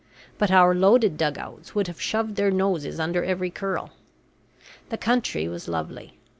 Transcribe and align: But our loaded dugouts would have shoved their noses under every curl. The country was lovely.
But 0.39 0.49
our 0.49 0.73
loaded 0.73 1.15
dugouts 1.15 1.75
would 1.75 1.85
have 1.85 2.01
shoved 2.01 2.35
their 2.35 2.49
noses 2.49 2.99
under 2.99 3.23
every 3.23 3.51
curl. 3.51 3.91
The 4.89 4.97
country 4.97 5.47
was 5.47 5.67
lovely. 5.67 6.15